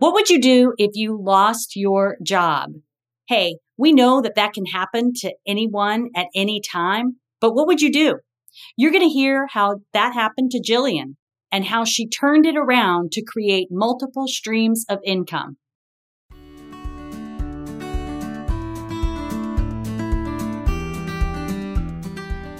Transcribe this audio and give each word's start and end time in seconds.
What 0.00 0.14
would 0.14 0.30
you 0.30 0.40
do 0.40 0.74
if 0.78 0.92
you 0.94 1.20
lost 1.20 1.74
your 1.74 2.18
job? 2.22 2.70
Hey, 3.26 3.56
we 3.76 3.92
know 3.92 4.20
that 4.20 4.36
that 4.36 4.52
can 4.52 4.66
happen 4.66 5.12
to 5.22 5.34
anyone 5.44 6.10
at 6.14 6.28
any 6.36 6.60
time, 6.60 7.16
but 7.40 7.52
what 7.52 7.66
would 7.66 7.80
you 7.80 7.90
do? 7.90 8.20
You're 8.76 8.92
going 8.92 9.02
to 9.02 9.12
hear 9.12 9.48
how 9.50 9.80
that 9.94 10.14
happened 10.14 10.52
to 10.52 10.62
Jillian 10.62 11.16
and 11.50 11.64
how 11.64 11.84
she 11.84 12.08
turned 12.08 12.46
it 12.46 12.56
around 12.56 13.10
to 13.10 13.24
create 13.24 13.72
multiple 13.72 14.28
streams 14.28 14.84
of 14.88 15.00
income. 15.04 15.56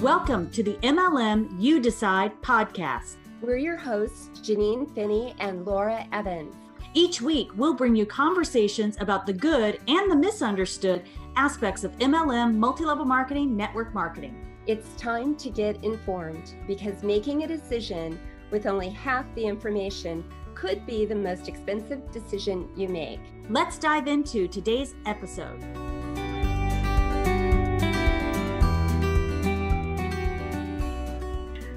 Welcome 0.02 0.50
to 0.50 0.64
the 0.64 0.76
MLM 0.82 1.54
You 1.62 1.78
Decide 1.78 2.32
podcast. 2.42 3.14
We're 3.40 3.58
your 3.58 3.76
hosts, 3.76 4.28
Janine 4.40 4.92
Finney 4.92 5.36
and 5.38 5.64
Laura 5.64 6.04
Evans. 6.10 6.56
Each 6.94 7.20
week, 7.20 7.50
we'll 7.54 7.74
bring 7.74 7.94
you 7.94 8.06
conversations 8.06 8.96
about 9.00 9.26
the 9.26 9.32
good 9.32 9.78
and 9.88 10.10
the 10.10 10.16
misunderstood 10.16 11.04
aspects 11.36 11.84
of 11.84 11.96
MLM, 11.98 12.54
multi 12.54 12.84
level 12.84 13.04
marketing, 13.04 13.56
network 13.56 13.92
marketing. 13.92 14.46
It's 14.66 14.88
time 14.96 15.36
to 15.36 15.50
get 15.50 15.82
informed 15.84 16.54
because 16.66 17.02
making 17.02 17.42
a 17.42 17.46
decision 17.46 18.18
with 18.50 18.66
only 18.66 18.88
half 18.88 19.26
the 19.34 19.44
information 19.44 20.24
could 20.54 20.84
be 20.86 21.04
the 21.04 21.14
most 21.14 21.46
expensive 21.46 22.10
decision 22.10 22.68
you 22.74 22.88
make. 22.88 23.20
Let's 23.48 23.78
dive 23.78 24.08
into 24.08 24.48
today's 24.48 24.94
episode. 25.06 25.62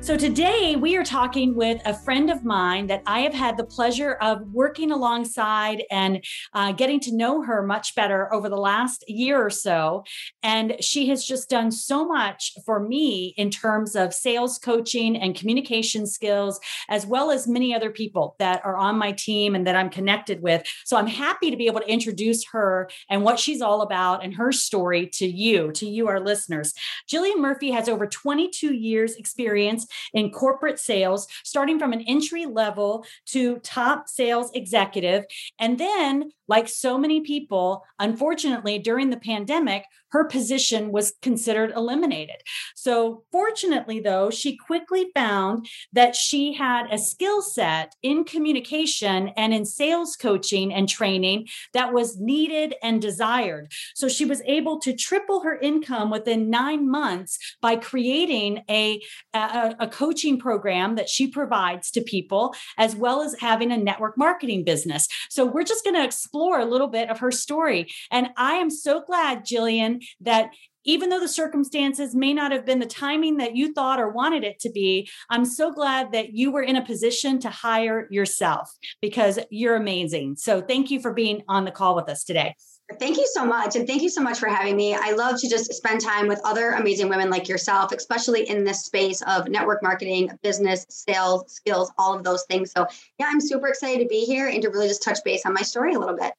So, 0.02 0.18
today 0.18 0.76
we 0.76 0.98
are 0.98 1.04
talking 1.04 1.54
with 1.54 1.80
a 1.86 1.94
friend 1.94 2.32
of 2.32 2.44
mine 2.44 2.88
that 2.88 3.04
I 3.06 3.20
have 3.20 3.36
had 3.36 3.56
the 3.56 3.64
pleasure 3.64 4.14
of 4.14 4.52
working 4.52 4.90
alongside 4.90 5.84
and 5.92 6.26
uh, 6.54 6.72
getting 6.72 7.00
to 7.02 7.16
know 7.16 7.44
her 7.44 7.62
much 7.62 7.94
better 7.94 8.34
over 8.34 8.50
the 8.50 8.58
last 8.58 9.08
year 9.08 9.40
or 9.40 9.52
so. 9.52 10.04
And 10.42 10.76
she 10.84 11.10
has 11.10 11.24
just 11.24 11.52
done 11.52 11.72
so 11.72 12.04
much 12.04 12.52
for 12.66 12.80
me 12.80 13.36
in 13.38 13.52
terms 13.52 13.96
of 13.96 14.12
sales 14.12 14.58
coaching 14.58 15.16
and 15.16 15.36
communication 15.36 16.08
skills, 16.08 16.60
as 16.90 17.06
well 17.06 17.30
as 17.30 17.48
many 17.48 17.72
other 17.76 17.92
people 17.92 18.36
that 18.40 18.66
are 18.66 18.78
on 18.78 18.98
my 18.98 19.12
team 19.12 19.54
and 19.54 19.68
that 19.68 19.76
I'm 19.76 19.92
connected 19.92 20.42
with. 20.42 20.64
So, 20.84 20.98
I'm 20.98 21.06
happy 21.06 21.52
to 21.52 21.58
be 21.58 21.68
able 21.68 21.82
to 21.82 21.88
introduce 21.88 22.44
her 22.54 22.90
and 23.08 23.24
what 23.24 23.40
she's 23.40 23.62
all 23.62 23.84
about 23.84 24.24
and 24.24 24.34
her 24.34 24.52
story 24.52 25.06
to 25.14 25.28
you, 25.28 25.72
to 25.74 25.86
you, 25.86 26.08
our 26.08 26.20
listeners. 26.20 26.74
Jillian 27.08 27.38
Murphy 27.38 27.70
has 27.70 27.88
over 27.88 28.08
22 28.08 28.74
years' 28.74 29.16
experience 29.16 29.86
in 30.14 30.32
corporate 30.32 30.80
sales, 30.80 31.28
starting 31.44 31.80
from 31.80 31.94
an 31.94 32.02
entry 32.02 32.46
level 32.46 33.06
to 33.28 33.60
top 33.60 34.08
sales 34.08 34.52
executive. 34.54 35.26
And 35.60 35.78
then, 35.78 36.32
like 36.48 36.68
so 36.68 36.98
many 36.98 37.22
people, 37.22 37.84
unfortunately, 38.00 38.80
during 38.80 39.10
the 39.10 39.18
pandemic, 39.18 39.86
her 40.12 40.26
position 40.26 40.92
was 40.92 41.14
considered 41.22 41.72
eliminated. 41.76 42.36
So, 42.76 43.24
fortunately, 43.32 44.00
though, 44.00 44.30
she 44.30 44.58
quickly 44.58 45.08
found 45.16 45.68
that 45.94 46.16
she 46.16 46.54
had 46.54 46.88
a 46.92 46.98
skill 46.98 47.42
set 47.42 47.96
in 48.04 48.26
communication 48.26 49.30
and 49.30 49.54
in 49.54 49.66
sales 49.66 50.16
coaching 50.16 50.74
and 50.74 50.88
training 50.88 51.48
that 51.74 51.94
was 51.94 52.20
needed 52.20 52.76
and 52.84 53.02
desired. 53.02 53.72
So, 53.96 54.10
she 54.10 54.26
was 54.26 54.42
able 54.46 54.80
to 54.82 54.94
triple 54.94 55.42
her 55.42 55.58
income 55.58 56.12
within 56.12 56.50
nine 56.50 56.90
months 56.90 57.38
by 57.62 57.78
creating 57.78 58.64
a, 58.70 59.02
a, 59.34 59.81
a 59.82 59.88
coaching 59.88 60.40
program 60.40 60.96
that 60.96 61.10
she 61.10 61.28
provides 61.28 61.92
to 61.92 62.02
people, 62.02 62.56
as 62.78 62.96
well 62.96 63.22
as 63.22 63.36
having 63.40 63.72
a 63.72 63.78
network 63.78 64.18
marketing 64.18 64.64
business. 64.64 65.08
So, 65.30 65.46
we're 65.46 65.64
just 65.64 65.84
going 65.84 65.98
to 65.98 66.06
explore 66.06 66.60
a 66.60 66.66
little 66.66 66.88
bit 66.88 67.10
of 67.10 67.20
her 67.20 67.32
story. 67.32 67.92
And 68.10 68.30
I 68.38 68.54
am 68.54 68.70
so 68.70 69.02
glad, 69.02 69.46
Jillian, 69.46 70.04
that 70.22 70.52
even 70.84 71.10
though 71.10 71.20
the 71.20 71.28
circumstances 71.28 72.16
may 72.16 72.34
not 72.34 72.52
have 72.52 72.66
been 72.66 72.80
the 72.80 72.86
timing 72.86 73.38
that 73.38 73.56
you 73.56 73.74
thought 73.74 74.00
or 74.00 74.10
wanted 74.10 74.44
it 74.44 74.60
to 74.60 74.72
be, 74.72 75.10
I'm 75.30 75.46
so 75.46 75.72
glad 75.72 76.12
that 76.14 76.34
you 76.34 76.52
were 76.52 76.64
in 76.64 76.76
a 76.76 76.86
position 76.86 77.40
to 77.40 77.50
hire 77.50 78.08
yourself 78.10 78.72
because 79.02 79.38
you're 79.50 79.76
amazing. 79.76 80.38
So 80.38 80.62
thank 80.62 80.90
you 80.90 81.00
for 81.00 81.14
being 81.14 81.44
on 81.48 81.66
the 81.66 81.72
call 81.72 81.96
with 81.96 82.10
us 82.10 82.24
today. 82.24 82.56
Thank 83.00 83.18
you 83.18 83.28
so 83.34 83.46
much. 83.46 83.76
And 83.76 83.88
thank 83.88 84.02
you 84.02 84.10
so 84.10 84.22
much 84.22 84.40
for 84.40 84.48
having 84.48 84.76
me. 84.76 84.96
I 84.96 85.12
love 85.12 85.40
to 85.42 85.50
just 85.50 85.74
spend 85.74 86.02
time 86.02 86.28
with 86.28 86.40
other 86.44 86.72
amazing 86.72 87.10
women 87.10 87.30
like 87.30 87.48
yourself, 87.48 87.92
especially 87.92 88.50
in 88.50 88.64
this 88.64 88.86
space 88.86 89.22
of 89.24 89.50
network 89.50 89.82
marketing, 89.84 90.32
business, 90.44 90.86
sales, 90.90 91.44
skills, 91.48 91.92
all 91.98 92.14
of 92.14 92.24
those 92.24 92.44
things. 92.50 92.72
So, 92.72 92.88
yeah, 93.20 93.28
I'm 93.30 93.42
super 93.42 93.68
excited 93.68 94.04
to 94.04 94.08
be 94.08 94.26
here 94.26 94.48
and 94.48 94.62
to 94.62 94.70
really 94.70 94.88
just 94.88 95.04
touch 95.04 95.20
base 95.24 95.46
on 95.46 95.54
my 95.54 95.62
story 95.62 95.94
a 95.94 96.00
little 96.00 96.18
bit. 96.18 96.34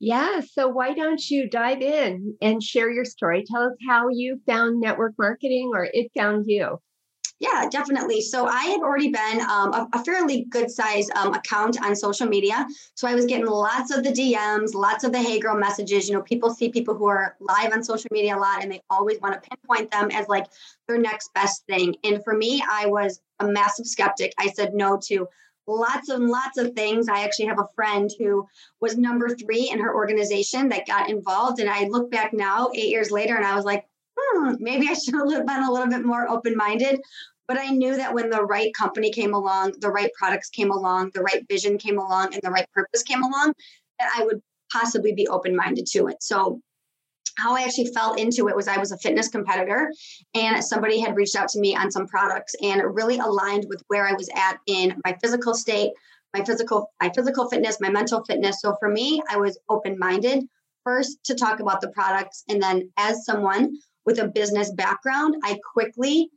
Yeah. 0.00 0.40
So 0.40 0.68
why 0.68 0.92
don't 0.92 1.30
you 1.30 1.48
dive 1.48 1.80
in 1.80 2.36
and 2.42 2.62
share 2.62 2.90
your 2.90 3.04
story? 3.04 3.44
Tell 3.50 3.62
us 3.62 3.76
how 3.88 4.08
you 4.10 4.40
found 4.46 4.80
network 4.80 5.14
marketing 5.18 5.70
or 5.74 5.88
it 5.92 6.10
found 6.14 6.44
you. 6.46 6.78
Yeah, 7.40 7.68
definitely. 7.68 8.20
So 8.20 8.46
I 8.46 8.62
had 8.64 8.80
already 8.80 9.10
been 9.10 9.40
um, 9.40 9.72
a, 9.74 9.88
a, 9.92 10.04
fairly 10.04 10.46
good 10.50 10.70
size 10.70 11.08
um, 11.16 11.34
account 11.34 11.82
on 11.82 11.96
social 11.96 12.28
media. 12.28 12.64
So 12.94 13.08
I 13.08 13.14
was 13.14 13.26
getting 13.26 13.46
lots 13.46 13.90
of 13.90 14.04
the 14.04 14.10
DMs, 14.10 14.72
lots 14.72 15.02
of 15.02 15.10
the 15.10 15.18
hey 15.18 15.40
girl 15.40 15.56
messages. 15.56 16.08
You 16.08 16.14
know, 16.14 16.22
people 16.22 16.50
see 16.50 16.68
people 16.68 16.94
who 16.94 17.06
are 17.06 17.36
live 17.40 17.72
on 17.72 17.82
social 17.82 18.08
media 18.12 18.36
a 18.36 18.38
lot 18.38 18.62
and 18.62 18.70
they 18.70 18.80
always 18.88 19.20
want 19.20 19.34
to 19.34 19.48
pinpoint 19.48 19.90
them 19.90 20.10
as 20.12 20.28
like 20.28 20.46
their 20.86 20.98
next 20.98 21.34
best 21.34 21.66
thing. 21.66 21.96
And 22.04 22.22
for 22.22 22.34
me, 22.34 22.62
I 22.70 22.86
was 22.86 23.20
a 23.40 23.48
massive 23.48 23.86
skeptic. 23.86 24.32
I 24.38 24.48
said 24.48 24.72
no 24.72 24.98
to 25.08 25.26
lots 25.66 26.10
and 26.10 26.28
lots 26.28 26.56
of 26.58 26.74
things. 26.74 27.08
I 27.08 27.24
actually 27.24 27.46
have 27.46 27.58
a 27.58 27.68
friend 27.74 28.10
who 28.18 28.46
was 28.80 28.96
number 28.96 29.34
three 29.34 29.70
in 29.70 29.80
her 29.80 29.94
organization 29.94 30.68
that 30.68 30.86
got 30.86 31.10
involved. 31.10 31.58
And 31.58 31.68
I 31.68 31.88
look 31.88 32.10
back 32.10 32.32
now, 32.32 32.70
eight 32.74 32.90
years 32.90 33.10
later, 33.10 33.34
and 33.34 33.44
I 33.44 33.56
was 33.56 33.64
like, 33.64 33.86
hmm, 34.32 34.54
maybe 34.58 34.88
I 34.88 34.94
should 34.94 35.14
have 35.32 35.46
been 35.46 35.62
a 35.62 35.72
little 35.72 35.88
bit 35.88 36.04
more 36.04 36.28
open 36.28 36.56
minded. 36.56 37.00
But 37.46 37.58
I 37.58 37.68
knew 37.68 37.96
that 37.96 38.14
when 38.14 38.30
the 38.30 38.42
right 38.42 38.72
company 38.74 39.10
came 39.10 39.34
along, 39.34 39.74
the 39.80 39.90
right 39.90 40.10
products 40.18 40.48
came 40.48 40.70
along, 40.70 41.10
the 41.12 41.20
right 41.20 41.44
vision 41.46 41.76
came 41.76 41.98
along, 41.98 42.32
and 42.32 42.42
the 42.42 42.50
right 42.50 42.66
purpose 42.72 43.02
came 43.02 43.22
along, 43.22 43.52
that 43.98 44.10
I 44.16 44.24
would 44.24 44.40
possibly 44.72 45.12
be 45.12 45.28
open 45.28 45.54
minded 45.54 45.86
to 45.92 46.06
it. 46.06 46.22
So 46.22 46.60
how 47.36 47.56
I 47.56 47.62
actually 47.62 47.88
fell 47.88 48.14
into 48.14 48.48
it 48.48 48.56
was 48.56 48.68
I 48.68 48.78
was 48.78 48.92
a 48.92 48.98
fitness 48.98 49.28
competitor 49.28 49.92
and 50.34 50.62
somebody 50.64 51.00
had 51.00 51.16
reached 51.16 51.36
out 51.36 51.48
to 51.48 51.60
me 51.60 51.74
on 51.74 51.90
some 51.90 52.06
products 52.06 52.54
and 52.62 52.80
it 52.80 52.86
really 52.86 53.18
aligned 53.18 53.66
with 53.68 53.82
where 53.88 54.06
I 54.06 54.12
was 54.12 54.28
at 54.34 54.58
in 54.66 55.00
my 55.04 55.16
physical 55.20 55.54
state, 55.54 55.92
my 56.32 56.44
physical 56.44 56.92
my 57.00 57.10
physical 57.14 57.48
fitness, 57.48 57.80
my 57.80 57.90
mental 57.90 58.24
fitness. 58.24 58.60
So 58.60 58.76
for 58.78 58.88
me, 58.88 59.20
I 59.28 59.36
was 59.36 59.58
open-minded 59.68 60.44
first 60.84 61.24
to 61.24 61.34
talk 61.34 61.60
about 61.60 61.80
the 61.80 61.90
products 61.90 62.44
and 62.48 62.62
then 62.62 62.90
as 62.96 63.24
someone 63.24 63.76
with 64.06 64.18
a 64.18 64.28
business 64.28 64.70
background, 64.72 65.36
I 65.44 65.58
quickly 65.72 66.30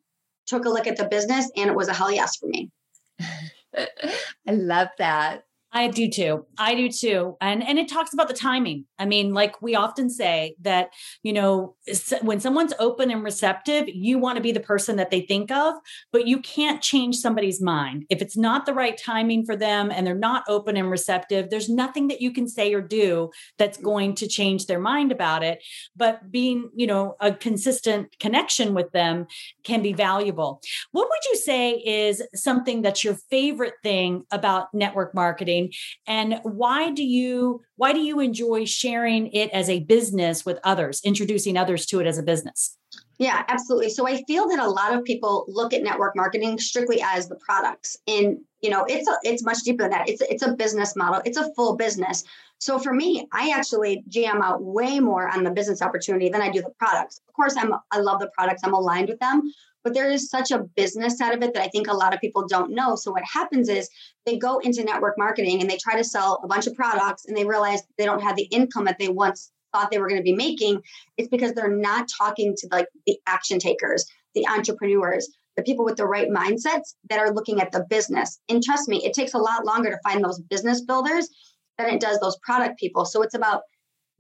took 0.46 0.66
a 0.66 0.70
look 0.70 0.88
at 0.88 0.98
the 0.98 1.08
business 1.08 1.52
and 1.56 1.70
it 1.70 1.76
was 1.76 1.88
a 1.88 1.94
hell 1.94 2.12
yes 2.12 2.38
for 2.38 2.48
me. 2.48 2.72
I 3.78 4.52
love 4.52 4.90
that. 4.98 5.44
I 5.74 5.90
do 5.90 6.10
too. 6.10 6.46
I 6.58 6.76
do 6.76 6.90
too. 6.90 7.36
And 7.42 7.62
and 7.68 7.78
it 7.78 7.90
talks 7.90 8.14
about 8.14 8.30
the 8.30 8.34
timing. 8.34 8.86
I 8.98 9.06
mean, 9.06 9.34
like 9.34 9.62
we 9.62 9.76
often 9.76 10.10
say 10.10 10.56
that, 10.62 10.90
you 11.24 11.34
know, 11.34 11.76
when 12.22 12.40
someone's 12.40 12.74
open 12.80 13.12
and 13.12 13.22
receptive, 13.24 13.86
you 13.88 14.18
want 14.18 14.38
to 14.38 14.42
be 14.42 14.54
the 14.54 14.62
person 14.62 14.96
that 14.96 15.12
they 15.12 15.22
think 15.22 15.52
of, 15.52 15.76
but 16.14 16.26
you 16.26 16.40
can't 16.40 16.82
change 16.82 17.18
somebody's 17.18 17.62
mind. 17.62 18.06
If 18.10 18.22
it's 18.22 18.38
not 18.38 18.66
the 18.66 18.74
right 18.74 18.98
timing 18.98 19.46
for 19.46 19.58
them 19.58 19.92
and 19.92 20.08
they're 20.08 20.16
not 20.16 20.44
open 20.48 20.78
and 20.78 20.90
receptive, 20.90 21.50
there's 21.50 21.70
nothing 21.70 22.08
that 22.08 22.22
you 22.22 22.32
can 22.32 22.48
say 22.48 22.74
or 22.74 22.82
do 22.82 23.30
that's 23.58 23.78
mm-hmm. 23.78 23.86
going 23.86 24.16
to 24.16 24.28
change 24.28 24.68
their 24.68 24.80
mind 24.80 25.12
about 25.12 25.44
it, 25.44 25.64
but 25.96 26.32
being, 26.32 26.70
you 26.76 26.88
know, 26.88 27.16
a 27.20 27.34
consistent 27.34 28.18
connection 28.20 28.74
with 28.74 28.92
them 28.94 29.28
can 29.64 29.82
be 29.82 29.92
valuable. 29.92 30.62
What 30.98 31.10
would 31.10 31.32
you 31.32 31.38
say 31.38 31.74
is 31.74 32.24
something 32.34 32.82
that's 32.82 33.04
your 33.04 33.14
favorite 33.30 33.76
thing 33.84 34.24
about 34.32 34.74
network 34.74 35.14
marketing? 35.14 35.72
and 36.08 36.40
why 36.44 36.92
do 36.92 37.04
you 37.04 37.62
why 37.76 37.94
do 37.94 38.00
you 38.00 38.20
enjoy 38.20 38.66
sharing 38.66 39.28
it 39.28 39.52
as 39.52 39.70
a 39.70 39.82
business 39.82 40.46
with 40.46 40.58
others 40.64 41.02
introducing 41.04 41.56
others 41.56 41.86
to 41.88 42.00
it 42.00 42.08
as 42.08 42.18
a 42.18 42.24
business 42.24 42.78
yeah, 43.20 43.44
absolutely. 43.48 43.90
So 43.90 44.08
I 44.08 44.24
feel 44.28 44.48
that 44.48 44.60
a 44.60 44.70
lot 44.70 44.94
of 44.94 45.04
people 45.04 45.46
look 45.48 45.74
at 45.74 45.82
network 45.82 46.16
marketing 46.16 46.60
strictly 46.60 47.02
as 47.02 47.28
the 47.28 47.36
products. 47.36 47.98
And 48.08 48.38
you 48.62 48.70
know, 48.70 48.86
it's 48.88 49.08
a, 49.08 49.18
it's 49.24 49.44
much 49.44 49.64
deeper 49.64 49.84
than 49.84 49.92
that. 49.92 50.08
It's 50.08 50.22
it's 50.22 50.44
a 50.44 50.54
business 50.54 50.96
model. 50.96 51.22
It's 51.26 51.38
a 51.38 51.52
full 51.56 51.76
business. 51.76 52.24
So 52.60 52.80
for 52.80 52.94
me, 52.94 53.28
I 53.32 53.52
actually 53.52 54.04
jam 54.08 54.42
out 54.42 54.64
way 54.64 55.00
more 55.00 55.28
on 55.28 55.44
the 55.44 55.52
business 55.52 55.82
opportunity 55.82 56.30
than 56.30 56.42
I 56.42 56.50
do 56.50 56.62
the 56.62 56.72
products. 56.80 57.22
Of 57.28 57.34
course, 57.36 57.56
I'm 57.58 57.74
I 57.92 58.00
love 58.00 58.20
the 58.20 58.32
products. 58.36 58.62
I'm 58.64 58.74
aligned 58.74 59.10
with 59.10 59.20
them, 59.20 59.44
but 59.84 59.94
there 59.94 60.10
is 60.10 60.30
such 60.30 60.52
a 60.52 60.64
business 60.76 61.18
side 61.18 61.36
of 61.36 61.44
it 61.44 61.54
that 61.54 61.64
I 61.64 61.68
think 61.68 61.88
a 61.88 61.94
lot 61.94 62.14
of 62.14 62.20
people 62.20 62.48
don't 62.48 62.72
know. 62.72 62.96
So 62.96 63.12
what 63.12 63.24
happens 63.32 63.70
is 63.70 63.90
they 64.26 64.38
go 64.38 64.58
into 64.60 64.84
network 64.84 65.18
marketing 65.18 65.62
and 65.62 65.70
they 65.70 65.78
try 65.78 65.96
to 65.96 66.04
sell 66.04 66.42
a 66.44 66.48
bunch 66.48 66.68
of 66.68 66.74
products 66.74 67.26
and 67.26 67.38
they 67.38 67.46
realize 67.46 67.82
they 67.98 68.06
don't 68.06 68.24
have 68.24 68.36
the 68.36 68.46
income 68.46 68.86
that 68.86 68.98
they 68.98 69.10
once 69.10 69.52
thought 69.72 69.92
they 69.92 70.00
were 70.00 70.10
going 70.10 70.20
to 70.20 70.24
be 70.24 70.36
making. 70.36 70.82
It's 71.18 71.30
because 71.30 71.54
they're 71.54 71.76
not 71.76 72.08
talking 72.18 72.56
to 72.58 72.68
like 72.72 72.88
the 73.06 73.20
action 73.28 73.60
takers, 73.60 74.06
the 74.34 74.48
entrepreneurs, 74.48 75.30
the 75.56 75.64
people 75.64 75.86
with 75.86 75.98
the 75.98 76.06
right 76.06 76.30
mindsets 76.30 76.96
that 77.10 77.20
are 77.20 77.34
looking 77.34 77.60
at 77.60 77.72
the 77.72 77.86
business. 77.90 78.40
And 78.50 78.64
trust 78.64 78.88
me, 78.88 79.04
it 79.04 79.14
takes 79.14 79.34
a 79.34 79.40
lot 79.40 79.66
longer 79.66 79.90
to 79.90 80.00
find 80.04 80.24
those 80.24 80.40
business 80.40 80.82
builders 80.82 81.30
than 81.78 81.90
it 81.90 82.00
does 82.02 82.20
those 82.20 82.38
product 82.38 82.80
people. 82.80 83.06
So 83.06 83.22
it's 83.22 83.36
about 83.36 83.62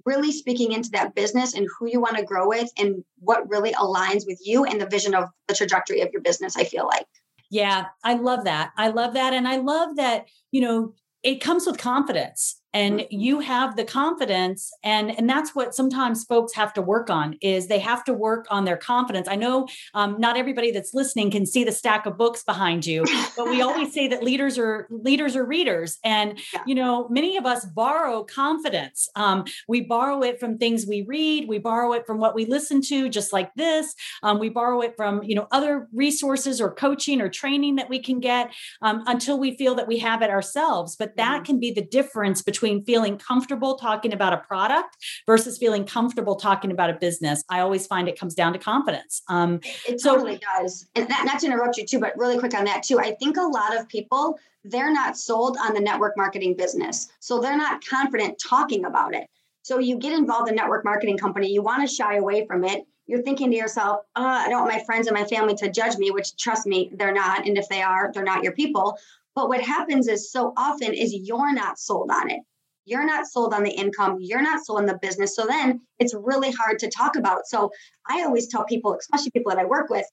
really 0.06 0.31
speaking 0.31 0.71
into 0.71 0.89
that 0.92 1.15
business 1.15 1.54
and 1.54 1.68
who 1.77 1.88
you 1.88 2.00
want 2.00 2.18
to 2.18 2.24
grow 2.24 2.48
with 2.48 2.71
and 2.77 3.04
what 3.19 3.50
really 3.50 3.74
aligns 3.74 4.25
with 4.25 4.39
you 4.44 4.63
and 4.63 4.80
the 4.80 4.88
vision 4.88 5.13
of 5.13 5.25
the 5.48 5.54
trajectory 5.54 6.01
of 6.01 6.09
your 6.13 6.21
business, 6.21 6.56
I 6.56 6.63
feel 6.63 6.86
like. 6.86 7.06
Yeah, 7.50 7.86
I 8.04 8.15
love 8.15 8.45
that. 8.45 8.71
I 8.77 8.89
love 8.89 9.13
that. 9.13 9.33
And 9.33 9.48
I 9.48 9.57
love 9.57 9.95
that, 9.98 10.25
you 10.51 10.62
know, 10.62 10.94
it 11.24 11.42
comes 11.42 11.65
with 11.65 11.77
confidence 11.77 12.62
and 12.74 13.00
mm-hmm. 13.00 13.19
you 13.19 13.40
have 13.40 13.75
the 13.75 13.84
confidence 13.84 14.72
and 14.84 15.18
and 15.18 15.30
that's 15.30 15.56
what 15.56 15.74
sometimes 15.74 16.25
folks 16.25 16.54
have 16.54 16.74
to 16.74 16.81
work 16.81 17.10
on 17.10 17.38
is 17.42 17.68
they 17.68 17.80
have 17.80 18.04
to 18.04 18.14
work 18.14 18.46
on 18.50 18.66
their 18.66 18.78
confidence 18.78 19.28
i 19.28 19.36
know 19.36 19.68
um, 19.94 20.16
not 20.19 20.38
everybody 20.38 20.72
that's 20.72 20.94
listening 20.94 21.31
can 21.31 21.46
see 21.46 21.64
the 21.64 21.72
stack 21.72 22.06
of 22.06 22.18
books 22.18 22.44
behind 22.44 22.86
you 22.86 23.06
but 23.36 23.50
we 23.50 23.62
always 23.68 23.94
say 23.94 24.08
that 24.08 24.24
leaders 24.24 24.58
are 24.58 24.88
leaders 24.90 25.36
are 25.36 25.46
readers 25.46 25.98
and 26.04 26.40
yeah. 26.54 26.62
you 26.68 26.75
know 26.75 27.08
many 27.10 27.38
of 27.38 27.46
us 27.46 27.66
borrow 27.66 28.24
confidence 28.24 29.10
um, 29.16 29.46
we 29.68 29.81
borrow 29.81 30.22
it 30.22 30.40
from 30.40 30.58
things 30.58 30.86
we 30.86 31.04
read 31.08 31.48
we 31.48 31.58
borrow 31.58 31.94
it 31.94 32.06
from 32.06 32.18
what 32.18 32.36
we 32.36 32.46
listen 32.46 32.81
to 32.81 33.10
just 33.10 33.31
like 33.31 33.54
this 33.56 33.96
um, 34.24 34.40
we 34.40 34.50
borrow 34.50 34.81
it 34.81 34.94
from 34.96 35.24
you 35.24 35.36
know 35.36 35.48
other 35.52 35.88
resources 35.94 36.60
or 36.60 36.74
coaching 36.74 37.22
or 37.22 37.30
training 37.30 37.75
that 37.75 37.90
we 37.90 38.00
can 38.00 38.19
get 38.19 38.52
um, 38.81 39.04
until 39.08 39.40
we 39.40 39.56
feel 39.56 39.74
that 39.75 39.88
we 39.88 39.98
have 39.98 40.22
it 40.22 40.30
ourselves 40.30 40.96
but 40.96 41.16
that 41.16 41.38
mm-hmm. 41.38 41.44
can 41.44 41.60
be 41.60 41.72
the 41.72 41.81
difference 41.81 42.42
between 42.42 42.56
between 42.57 42.83
feeling 42.83 43.19
comfortable 43.19 43.75
talking 43.75 44.13
about 44.13 44.33
a 44.33 44.38
product 44.38 44.98
versus 45.27 45.59
feeling 45.59 45.86
comfortable 45.86 46.36
talking 46.36 46.71
about 46.71 46.89
a 46.89 46.94
business. 46.94 47.44
I 47.50 47.59
always 47.59 47.86
find 47.86 48.07
it 48.07 48.19
comes 48.19 48.33
down 48.33 48.54
to 48.54 48.59
confidence. 48.59 49.21
Um, 49.30 49.59
it 49.88 50.01
totally 50.01 50.36
so, 50.36 50.62
does. 50.62 50.88
And 50.95 51.07
that, 51.07 51.24
not 51.25 51.39
to 51.42 51.45
interrupt 51.45 51.77
you 51.77 51.86
too, 51.86 52.00
but 52.00 52.18
really 52.18 52.39
quick 52.39 52.56
on 52.56 52.65
that 52.65 52.81
too. 52.81 52.98
I 53.00 53.12
think 53.12 53.38
a 53.38 53.42
lot 53.42 53.77
of 53.77 53.88
people, 53.88 54.39
they're 54.63 54.92
not 54.92 55.18
sold 55.18 55.56
on 55.63 55.75
the 55.75 55.80
network 55.80 56.18
marketing 56.18 56.56
business. 56.56 57.09
So 57.19 57.39
they're 57.39 57.57
not 57.57 57.86
confident 57.86 58.42
talking 58.44 58.86
about 58.86 59.13
it. 59.13 59.27
So 59.62 59.77
you 59.77 59.98
get 59.98 60.13
involved 60.13 60.50
in 60.50 60.56
network 60.56 60.83
marketing 60.83 61.19
company, 61.19 61.51
you 61.51 61.62
want 61.62 61.88
to 61.88 61.94
shy 61.94 62.15
away 62.15 62.48
from 62.48 62.63
it. 62.63 62.86
You're 63.06 63.21
thinking 63.21 63.51
to 63.51 63.56
yourself, 63.56 64.01
oh, 64.15 64.25
I 64.25 64.50
don't 64.50 64.63
want 64.63 64.74
my 64.74 64.83
friends 64.83 65.07
and 65.07 65.15
my 65.15 65.25
family 65.25 65.56
to 65.56 65.71
judge 65.71 65.95
me, 65.98 66.09
which 66.12 66.36
trust 66.36 66.65
me, 66.65 66.89
they're 66.94 67.13
not. 67.13 67.48
And 67.48 67.57
if 67.57 67.69
they 67.69 67.81
are, 67.81 68.12
they're 68.13 68.24
not 68.24 68.44
your 68.44 68.51
people. 68.51 68.98
But 69.38 69.50
what 69.50 69.62
happens 69.62 70.07
is 70.07 70.31
so 70.31 70.51
often 70.57 70.95
is 70.95 71.13
you're 71.13 71.54
not 71.54 71.78
sold 71.78 72.10
on 72.10 72.31
it. 72.31 72.39
You're 72.86 73.06
not 73.06 73.28
sold 73.28 73.54
on 73.54 73.62
the 73.62 73.69
income. 73.69 74.18
You're 74.19 74.42
not 74.42 74.66
sold 74.66 74.80
on 74.80 74.88
the 74.88 74.98
business. 75.00 75.36
So 75.36 75.45
then 75.45 75.80
it's 76.00 76.16
really 76.16 76.50
hard 76.50 76.80
to 76.80 76.89
talk 76.89 77.16
about. 77.16 77.45
So 77.45 77.69
I 78.10 78.24
always 78.24 78.48
tell 78.48 78.66
people, 78.66 78.98
especially 79.00 79.30
people 79.30 79.51
that 79.51 79.60
I 79.60 79.66
work 79.66 79.92
with, 79.92 80.07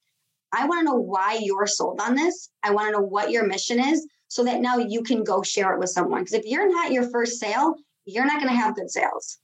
I 0.53 0.67
want 0.67 0.81
to 0.81 0.85
know 0.85 0.99
why 0.99 1.39
you're 1.41 1.65
sold 1.65 1.99
on 2.01 2.13
this. 2.13 2.51
I 2.61 2.69
want 2.69 2.89
to 2.89 2.91
know 2.91 3.03
what 3.03 3.31
your 3.31 3.47
mission 3.47 3.79
is 3.79 4.05
so 4.27 4.43
that 4.43 4.61
now 4.61 4.77
you 4.77 5.01
can 5.01 5.23
go 5.23 5.41
share 5.41 5.73
it 5.73 5.79
with 5.79 5.89
someone. 5.89 6.21
Because 6.21 6.33
if 6.33 6.45
you're 6.45 6.71
not 6.71 6.91
your 6.91 7.09
first 7.09 7.39
sale, 7.39 7.73
you're 8.05 8.27
not 8.27 8.39
going 8.39 8.53
to 8.53 8.61
have 8.61 8.75
good 8.75 8.91
sales. 8.91 9.39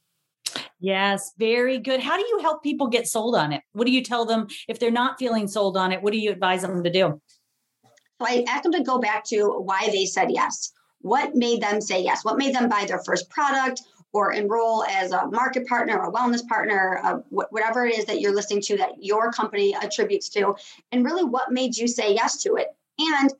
Yes, 0.78 1.32
very 1.38 1.80
good. 1.80 1.98
How 1.98 2.16
do 2.16 2.22
you 2.22 2.38
help 2.40 2.62
people 2.62 2.86
get 2.86 3.08
sold 3.08 3.34
on 3.34 3.52
it? 3.52 3.62
What 3.72 3.86
do 3.86 3.92
you 3.92 4.04
tell 4.04 4.26
them 4.26 4.46
if 4.68 4.78
they're 4.78 4.92
not 4.92 5.18
feeling 5.18 5.48
sold 5.48 5.76
on 5.76 5.90
it? 5.90 6.04
What 6.04 6.12
do 6.12 6.20
you 6.20 6.30
advise 6.30 6.62
them 6.62 6.84
to 6.84 6.90
do? 6.90 7.20
So 8.22 8.28
I 8.28 8.44
ask 8.48 8.62
them 8.62 8.72
to 8.72 8.84
go 8.84 8.98
back 8.98 9.24
to 9.26 9.48
why 9.48 9.88
they 9.90 10.06
said 10.06 10.30
yes. 10.30 10.72
What 11.00 11.34
made 11.34 11.60
them 11.60 11.80
say 11.80 12.04
yes? 12.04 12.24
What 12.24 12.38
made 12.38 12.54
them 12.54 12.68
buy 12.68 12.84
their 12.84 13.02
first 13.04 13.28
product 13.28 13.82
or 14.12 14.32
enroll 14.32 14.84
as 14.84 15.10
a 15.10 15.26
market 15.26 15.66
partner 15.66 15.98
or 15.98 16.08
a 16.08 16.12
wellness 16.12 16.46
partner, 16.46 17.00
uh, 17.02 17.16
wh- 17.30 17.52
whatever 17.52 17.84
it 17.84 17.98
is 17.98 18.04
that 18.04 18.20
you're 18.20 18.34
listening 18.34 18.60
to 18.62 18.76
that 18.76 18.92
your 19.02 19.32
company 19.32 19.74
attributes 19.74 20.28
to? 20.30 20.54
And 20.92 21.04
really, 21.04 21.24
what 21.24 21.50
made 21.50 21.76
you 21.76 21.88
say 21.88 22.14
yes 22.14 22.40
to 22.44 22.54
it? 22.54 22.68
And 23.00 23.32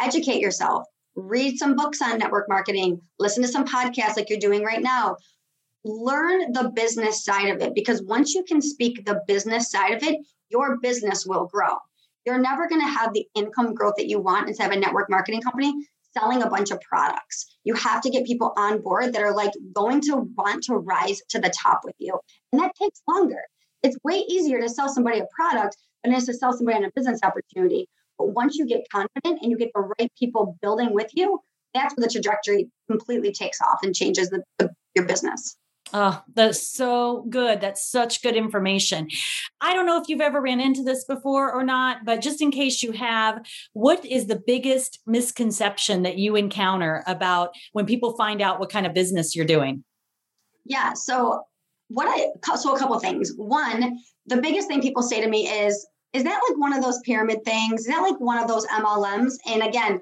educate 0.00 0.40
yourself. 0.40 0.84
Read 1.16 1.58
some 1.58 1.76
books 1.76 2.00
on 2.00 2.18
network 2.18 2.48
marketing, 2.48 3.02
listen 3.18 3.42
to 3.42 3.48
some 3.48 3.66
podcasts 3.66 4.16
like 4.16 4.30
you're 4.30 4.38
doing 4.38 4.64
right 4.64 4.82
now. 4.82 5.18
Learn 5.84 6.50
the 6.52 6.72
business 6.74 7.22
side 7.22 7.50
of 7.50 7.60
it 7.60 7.74
because 7.74 8.02
once 8.02 8.34
you 8.34 8.42
can 8.42 8.62
speak 8.62 9.04
the 9.04 9.20
business 9.26 9.70
side 9.70 9.92
of 9.92 10.02
it, 10.02 10.20
your 10.48 10.78
business 10.78 11.26
will 11.26 11.44
grow 11.44 11.76
you're 12.26 12.38
never 12.38 12.68
going 12.68 12.80
to 12.80 12.86
have 12.86 13.12
the 13.12 13.26
income 13.34 13.74
growth 13.74 13.94
that 13.96 14.08
you 14.08 14.18
want 14.18 14.48
instead 14.48 14.70
of 14.70 14.76
a 14.76 14.80
network 14.80 15.10
marketing 15.10 15.42
company 15.42 15.72
selling 16.16 16.42
a 16.42 16.48
bunch 16.48 16.70
of 16.70 16.80
products. 16.80 17.46
You 17.64 17.74
have 17.74 18.00
to 18.02 18.10
get 18.10 18.24
people 18.24 18.52
on 18.56 18.80
board 18.80 19.12
that 19.12 19.22
are 19.22 19.34
like 19.34 19.52
going 19.74 20.00
to 20.02 20.28
want 20.36 20.64
to 20.64 20.76
rise 20.76 21.20
to 21.30 21.40
the 21.40 21.52
top 21.62 21.80
with 21.84 21.96
you. 21.98 22.18
And 22.52 22.62
that 22.62 22.72
takes 22.80 23.02
longer. 23.08 23.42
It's 23.82 23.98
way 24.04 24.24
easier 24.28 24.60
to 24.60 24.68
sell 24.68 24.88
somebody 24.88 25.18
a 25.18 25.26
product 25.34 25.76
than 26.02 26.12
it 26.12 26.18
is 26.18 26.26
to 26.26 26.34
sell 26.34 26.52
somebody 26.52 26.78
on 26.78 26.84
a 26.84 26.90
business 26.94 27.20
opportunity. 27.22 27.88
But 28.18 28.28
once 28.28 28.56
you 28.56 28.66
get 28.66 28.82
confident 28.90 29.42
and 29.42 29.50
you 29.50 29.58
get 29.58 29.70
the 29.74 29.92
right 29.98 30.10
people 30.18 30.56
building 30.62 30.94
with 30.94 31.10
you, 31.14 31.40
that's 31.74 31.96
where 31.96 32.06
the 32.06 32.12
trajectory 32.12 32.70
completely 32.88 33.32
takes 33.32 33.60
off 33.60 33.80
and 33.82 33.94
changes 33.94 34.30
the, 34.30 34.44
the, 34.58 34.70
your 34.94 35.04
business. 35.04 35.56
Oh, 35.92 36.22
that's 36.34 36.66
so 36.66 37.26
good. 37.28 37.60
That's 37.60 37.88
such 37.88 38.22
good 38.22 38.36
information. 38.36 39.08
I 39.60 39.74
don't 39.74 39.86
know 39.86 40.00
if 40.00 40.08
you've 40.08 40.20
ever 40.20 40.40
ran 40.40 40.60
into 40.60 40.82
this 40.82 41.04
before 41.04 41.52
or 41.52 41.62
not, 41.62 42.04
but 42.04 42.20
just 42.20 42.40
in 42.40 42.50
case 42.50 42.82
you 42.82 42.92
have, 42.92 43.44
what 43.74 44.04
is 44.04 44.26
the 44.26 44.42
biggest 44.44 45.00
misconception 45.06 46.02
that 46.02 46.18
you 46.18 46.36
encounter 46.36 47.04
about 47.06 47.50
when 47.72 47.86
people 47.86 48.16
find 48.16 48.40
out 48.40 48.58
what 48.58 48.70
kind 48.70 48.86
of 48.86 48.94
business 48.94 49.36
you're 49.36 49.44
doing? 49.44 49.84
Yeah. 50.64 50.94
So, 50.94 51.42
what 51.88 52.08
I, 52.08 52.28
so 52.56 52.74
a 52.74 52.78
couple 52.78 52.98
things. 52.98 53.32
One, 53.36 53.98
the 54.26 54.40
biggest 54.40 54.68
thing 54.68 54.80
people 54.80 55.02
say 55.02 55.20
to 55.20 55.28
me 55.28 55.46
is, 55.46 55.86
is 56.14 56.24
that 56.24 56.40
like 56.48 56.58
one 56.58 56.72
of 56.72 56.82
those 56.82 56.98
pyramid 57.00 57.44
things? 57.44 57.82
Is 57.82 57.86
that 57.88 58.00
like 58.00 58.18
one 58.20 58.38
of 58.38 58.48
those 58.48 58.66
MLMs? 58.68 59.34
And 59.46 59.62
again, 59.62 60.00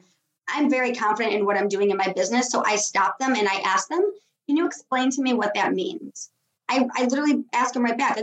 I'm 0.48 0.70
very 0.70 0.94
confident 0.94 1.34
in 1.34 1.44
what 1.44 1.56
I'm 1.56 1.68
doing 1.68 1.90
in 1.90 1.96
my 1.96 2.12
business. 2.14 2.50
So 2.50 2.62
I 2.64 2.76
stop 2.76 3.18
them 3.18 3.34
and 3.34 3.48
I 3.48 3.56
ask 3.64 3.88
them, 3.88 4.04
can 4.46 4.56
you 4.56 4.66
explain 4.66 5.10
to 5.10 5.22
me 5.22 5.34
what 5.34 5.54
that 5.54 5.72
means? 5.72 6.30
I, 6.68 6.86
I 6.96 7.04
literally 7.04 7.44
ask 7.52 7.74
them 7.74 7.84
right 7.84 7.98
back, 7.98 8.18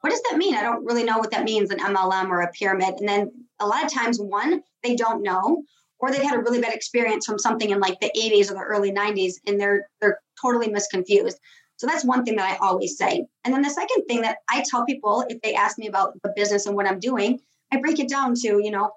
what 0.00 0.10
does 0.10 0.22
that 0.30 0.36
mean? 0.36 0.54
I 0.54 0.62
don't 0.62 0.84
really 0.84 1.04
know 1.04 1.18
what 1.18 1.30
that 1.30 1.44
means, 1.44 1.70
an 1.70 1.78
MLM 1.78 2.28
or 2.28 2.40
a 2.40 2.50
pyramid. 2.50 2.96
And 2.98 3.08
then 3.08 3.30
a 3.60 3.66
lot 3.66 3.84
of 3.84 3.92
times, 3.92 4.20
one, 4.20 4.62
they 4.82 4.96
don't 4.96 5.22
know, 5.22 5.62
or 6.00 6.10
they've 6.10 6.22
had 6.22 6.34
a 6.34 6.42
really 6.42 6.60
bad 6.60 6.74
experience 6.74 7.24
from 7.24 7.38
something 7.38 7.70
in 7.70 7.78
like 7.78 8.00
the 8.00 8.10
80s 8.16 8.50
or 8.50 8.54
the 8.54 8.60
early 8.60 8.90
90s, 8.90 9.34
and 9.46 9.60
they're 9.60 9.86
they're 10.00 10.18
totally 10.40 10.68
misconfused. 10.68 11.36
So 11.76 11.86
that's 11.86 12.04
one 12.04 12.24
thing 12.24 12.36
that 12.36 12.50
I 12.50 12.64
always 12.64 12.96
say. 12.96 13.26
And 13.44 13.54
then 13.54 13.62
the 13.62 13.70
second 13.70 14.04
thing 14.06 14.22
that 14.22 14.38
I 14.50 14.64
tell 14.68 14.84
people 14.84 15.24
if 15.28 15.40
they 15.42 15.54
ask 15.54 15.78
me 15.78 15.86
about 15.86 16.14
the 16.22 16.32
business 16.34 16.66
and 16.66 16.76
what 16.76 16.86
I'm 16.86 17.00
doing, 17.00 17.40
I 17.72 17.80
break 17.80 17.98
it 17.98 18.08
down 18.08 18.34
to, 18.36 18.60
you 18.62 18.70
know, 18.70 18.90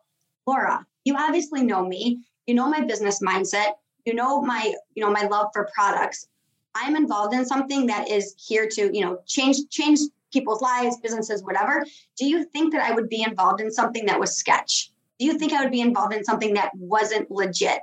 Laura, 0.46 0.86
you 1.04 1.16
obviously 1.18 1.64
know 1.64 1.86
me. 1.86 2.24
You 2.48 2.54
know 2.54 2.70
my 2.70 2.82
business 2.82 3.22
mindset. 3.22 3.74
You 4.06 4.14
know 4.14 4.42
my, 4.42 4.74
you 4.94 5.04
know, 5.04 5.12
my 5.12 5.24
love 5.24 5.48
for 5.54 5.68
products. 5.74 6.28
I'm 6.76 6.96
involved 6.96 7.34
in 7.34 7.46
something 7.46 7.88
that 7.88 8.10
is 8.10 8.36
here 8.38 8.68
to, 8.72 8.96
you 8.96 9.04
know, 9.04 9.20
change 9.26 9.58
change 9.70 10.00
people's 10.32 10.62
lives, 10.62 10.98
businesses, 10.98 11.44
whatever. 11.44 11.86
Do 12.18 12.26
you 12.26 12.44
think 12.44 12.74
that 12.74 12.84
I 12.84 12.94
would 12.94 13.10
be 13.10 13.24
involved 13.24 13.62
in 13.62 13.72
something 13.72 14.06
that 14.08 14.20
was 14.20 14.38
sketch? 14.38 14.92
Do 15.18 15.26
you 15.26 15.40
think 15.40 15.54
I 15.54 15.64
would 15.64 15.72
be 15.72 15.80
involved 15.80 16.14
in 16.14 16.26
something 16.26 16.54
that 16.56 16.72
wasn't 16.76 17.32
legit? 17.32 17.80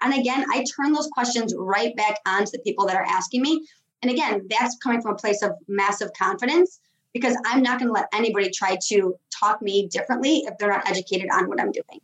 And 0.00 0.14
again, 0.14 0.44
I 0.52 0.64
turn 0.76 0.92
those 0.92 1.08
questions 1.08 1.54
right 1.58 1.96
back 1.96 2.20
onto 2.26 2.52
the 2.52 2.60
people 2.60 2.86
that 2.86 2.96
are 2.96 3.06
asking 3.06 3.42
me. 3.42 3.66
And 4.02 4.10
again, 4.10 4.46
that's 4.48 4.76
coming 4.76 5.02
from 5.02 5.12
a 5.12 5.16
place 5.16 5.42
of 5.42 5.52
massive 5.66 6.10
confidence 6.16 6.80
because 7.12 7.36
I'm 7.46 7.62
not 7.62 7.78
going 7.80 7.88
to 7.88 7.94
let 7.94 8.08
anybody 8.12 8.50
try 8.50 8.78
to 8.88 9.16
talk 9.30 9.60
me 9.62 9.88
differently 9.88 10.44
if 10.46 10.58
they're 10.58 10.70
not 10.70 10.88
educated 10.88 11.28
on 11.32 11.48
what 11.48 11.60
I'm 11.60 11.72
doing. 11.72 12.00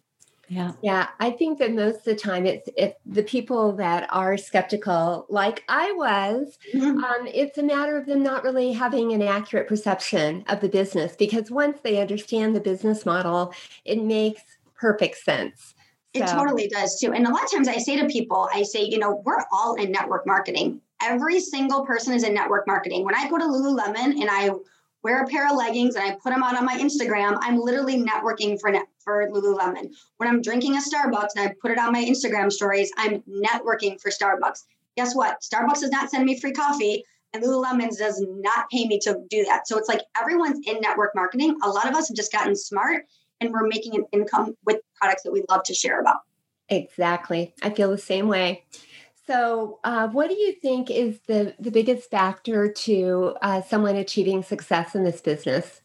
Yeah. 0.52 0.72
Yeah. 0.82 1.08
I 1.18 1.30
think 1.30 1.58
that 1.60 1.72
most 1.72 2.00
of 2.00 2.04
the 2.04 2.14
time 2.14 2.44
it's 2.44 2.68
if 2.76 2.92
the 3.06 3.22
people 3.22 3.72
that 3.76 4.06
are 4.10 4.36
skeptical, 4.36 5.24
like 5.30 5.64
I 5.66 5.92
was, 5.92 6.58
mm-hmm. 6.74 7.02
um, 7.02 7.26
it's 7.26 7.56
a 7.56 7.62
matter 7.62 7.96
of 7.96 8.04
them 8.04 8.22
not 8.22 8.44
really 8.44 8.72
having 8.72 9.12
an 9.12 9.22
accurate 9.22 9.66
perception 9.66 10.44
of 10.48 10.60
the 10.60 10.68
business 10.68 11.16
because 11.16 11.50
once 11.50 11.78
they 11.82 12.02
understand 12.02 12.54
the 12.54 12.60
business 12.60 13.06
model, 13.06 13.54
it 13.86 14.02
makes 14.02 14.42
perfect 14.78 15.16
sense. 15.16 15.74
So. 16.14 16.22
It 16.22 16.26
totally 16.28 16.68
does 16.68 17.00
too. 17.00 17.14
And 17.14 17.26
a 17.26 17.30
lot 17.30 17.44
of 17.44 17.50
times 17.50 17.68
I 17.68 17.78
say 17.78 17.98
to 17.98 18.06
people, 18.06 18.46
I 18.52 18.62
say, 18.62 18.82
you 18.82 18.98
know, 18.98 19.22
we're 19.24 19.42
all 19.52 19.76
in 19.76 19.90
network 19.90 20.26
marketing. 20.26 20.82
Every 21.02 21.40
single 21.40 21.86
person 21.86 22.12
is 22.12 22.24
in 22.24 22.34
network 22.34 22.66
marketing. 22.66 23.06
When 23.06 23.14
I 23.14 23.26
go 23.30 23.38
to 23.38 23.44
Lululemon 23.44 24.20
and 24.20 24.28
I 24.30 24.50
wear 25.02 25.22
a 25.22 25.26
pair 25.26 25.48
of 25.48 25.56
leggings 25.56 25.94
and 25.94 26.04
I 26.04 26.16
put 26.22 26.30
them 26.30 26.42
out 26.42 26.56
on 26.56 26.64
my 26.64 26.76
Instagram, 26.78 27.38
I'm 27.40 27.58
literally 27.58 28.02
networking 28.02 28.60
for 28.60 28.70
net, 28.70 28.86
for 29.04 29.28
Lululemon. 29.30 29.92
When 30.16 30.28
I'm 30.28 30.40
drinking 30.40 30.76
a 30.76 30.80
Starbucks 30.80 31.30
and 31.36 31.48
I 31.48 31.54
put 31.60 31.70
it 31.70 31.78
on 31.78 31.92
my 31.92 32.04
Instagram 32.04 32.52
stories, 32.52 32.90
I'm 32.96 33.22
networking 33.22 34.00
for 34.00 34.10
Starbucks. 34.10 34.64
Guess 34.96 35.14
what? 35.14 35.40
Starbucks 35.40 35.80
does 35.80 35.90
not 35.90 36.10
send 36.10 36.24
me 36.24 36.38
free 36.38 36.52
coffee 36.52 37.04
and 37.32 37.42
Lululemon 37.42 37.96
does 37.96 38.24
not 38.28 38.68
pay 38.70 38.86
me 38.86 38.98
to 39.00 39.18
do 39.30 39.44
that. 39.44 39.66
So 39.66 39.78
it's 39.78 39.88
like 39.88 40.02
everyone's 40.20 40.60
in 40.66 40.80
network 40.80 41.12
marketing. 41.14 41.56
A 41.62 41.68
lot 41.68 41.88
of 41.88 41.94
us 41.94 42.08
have 42.08 42.16
just 42.16 42.32
gotten 42.32 42.54
smart 42.54 43.04
and 43.40 43.50
we're 43.52 43.66
making 43.66 43.96
an 43.96 44.04
income 44.12 44.54
with 44.64 44.80
products 44.94 45.22
that 45.24 45.32
we 45.32 45.42
love 45.50 45.62
to 45.64 45.74
share 45.74 46.00
about. 46.00 46.18
Exactly. 46.68 47.54
I 47.62 47.70
feel 47.70 47.90
the 47.90 47.98
same 47.98 48.28
way. 48.28 48.64
So, 49.26 49.78
uh, 49.84 50.08
what 50.08 50.28
do 50.28 50.34
you 50.34 50.52
think 50.52 50.90
is 50.90 51.20
the, 51.28 51.54
the 51.60 51.70
biggest 51.70 52.10
factor 52.10 52.70
to 52.70 53.36
uh, 53.40 53.62
someone 53.62 53.96
achieving 53.96 54.42
success 54.42 54.94
in 54.94 55.04
this 55.04 55.20
business? 55.20 55.80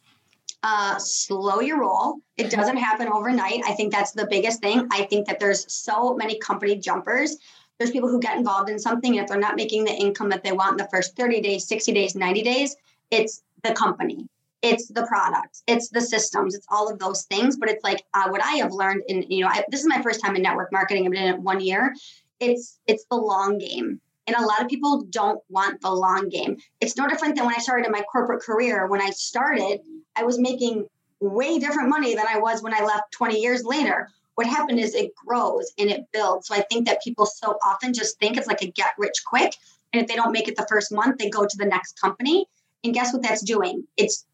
Uh, 0.64 0.98
slow 0.98 1.60
your 1.60 1.82
roll. 1.82 2.16
It 2.36 2.50
doesn't 2.50 2.78
happen 2.78 3.08
overnight. 3.08 3.62
I 3.66 3.74
think 3.74 3.94
that's 3.94 4.12
the 4.12 4.26
biggest 4.28 4.60
thing. 4.60 4.88
I 4.92 5.04
think 5.04 5.28
that 5.28 5.40
there's 5.40 5.72
so 5.72 6.16
many 6.16 6.40
company 6.40 6.78
jumpers 6.78 7.38
there's 7.78 7.92
people 7.92 8.10
who 8.10 8.20
get 8.20 8.38
involved 8.38 8.70
in 8.70 8.80
something 8.80 9.14
and 9.14 9.24
if 9.24 9.30
they're 9.30 9.40
not 9.40 9.56
making 9.56 9.84
the 9.84 9.92
income 9.92 10.30
that 10.30 10.44
they 10.44 10.52
want 10.52 10.72
in 10.72 10.78
the 10.78 10.90
first 10.90 11.16
30 11.16 11.42
days 11.42 11.68
60 11.68 11.94
days 11.94 12.16
90 12.16 12.42
days 12.44 12.76
it's 13.12 13.44
the 13.64 13.74
company 13.74 14.28
it's 14.62 14.88
the 14.88 15.06
products 15.06 15.64
it's 15.68 15.90
the 15.90 16.02
systems 16.02 16.56
it's 16.56 16.66
all 16.70 16.90
of 16.92 17.00
those 17.00 17.24
things 17.24 17.58
but 17.58 17.70
it's 17.70 17.84
like 17.84 18.04
uh, 18.14 18.28
what 18.30 18.44
i 18.44 18.54
have 18.54 18.72
learned 18.72 19.04
in 19.08 19.24
you 19.30 19.44
know 19.44 19.50
I, 19.50 19.64
this 19.70 19.82
is 19.82 19.88
my 19.88 20.02
first 20.02 20.22
time 20.22 20.36
in 20.36 20.42
network 20.42 20.72
marketing 20.72 21.06
i've 21.06 21.12
been 21.12 21.24
in 21.24 21.36
it 21.36 21.40
one 21.40 21.60
year 21.60 21.94
it's 22.40 22.80
it's 22.88 23.06
the 23.10 23.18
long 23.18 23.58
game. 23.58 24.02
And 24.26 24.36
a 24.36 24.46
lot 24.46 24.62
of 24.62 24.68
people 24.68 25.04
don't 25.10 25.42
want 25.50 25.80
the 25.82 25.92
long 25.92 26.28
game. 26.28 26.58
It's 26.82 26.98
no 26.98 27.08
different 27.08 27.36
than 27.36 27.46
when 27.46 27.56
i 27.56 27.60
started 27.60 27.86
in 27.86 27.92
my 27.92 28.04
corporate 28.12 28.42
career. 28.42 28.88
When 28.88 29.02
i 29.02 29.10
started 29.12 29.80
i 30.16 30.24
was 30.24 30.40
making 30.40 30.88
way 31.20 31.60
different 31.60 31.90
money 31.90 32.14
than 32.16 32.26
i 32.28 32.38
was 32.38 32.62
when 32.62 32.74
i 32.74 32.84
left 32.84 33.12
20 33.12 33.40
years 33.40 33.64
later. 33.64 34.10
What 34.36 34.46
happened 34.46 34.80
is 34.80 34.94
it 34.94 35.16
grows 35.16 35.72
and 35.80 35.90
it 35.90 36.06
builds. 36.12 36.48
So 36.48 36.56
i 36.56 36.62
think 36.62 36.86
that 36.88 37.04
people 37.04 37.26
so 37.26 37.58
often 37.66 37.94
just 37.94 38.20
think 38.20 38.38
it's 38.38 38.48
like 38.48 38.62
a 38.62 38.72
get 38.72 38.92
rich 38.98 39.24
quick. 39.26 39.56
And 39.94 40.02
if 40.02 40.08
they 40.08 40.16
don't 40.16 40.34
make 40.34 40.48
it 40.48 40.56
the 40.56 40.68
first 40.70 40.92
month 40.92 41.18
they 41.18 41.30
go 41.30 41.46
to 41.46 41.58
the 41.58 41.66
next 41.66 42.00
company. 42.00 42.48
And 42.84 42.94
guess 42.94 43.12
what 43.12 43.24
that's 43.24 43.42
doing? 43.42 43.88
It's 43.98 44.26